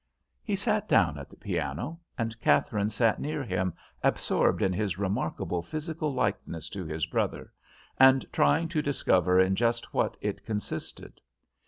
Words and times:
He 0.41 0.55
sat 0.55 0.89
down 0.89 1.19
at 1.19 1.29
the 1.29 1.37
piano, 1.37 1.99
and 2.17 2.41
Katharine 2.41 2.89
sat 2.89 3.19
near 3.21 3.43
him, 3.43 3.75
absorbed 4.01 4.63
in 4.63 4.73
his 4.73 4.97
remarkable 4.97 5.61
physical 5.61 6.11
likeness 6.11 6.69
to 6.69 6.85
his 6.85 7.05
brother, 7.05 7.53
and 7.99 8.25
trying 8.33 8.67
to 8.69 8.81
discover 8.81 9.39
in 9.39 9.55
just 9.55 9.93
what 9.93 10.17
it 10.19 10.43
consisted. 10.43 11.21